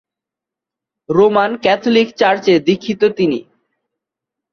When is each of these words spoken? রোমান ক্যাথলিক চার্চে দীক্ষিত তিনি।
রোমান 1.09 1.51
ক্যাথলিক 1.63 2.07
চার্চে 2.15 2.53
দীক্ষিত 2.59 3.01
তিনি। 3.17 3.39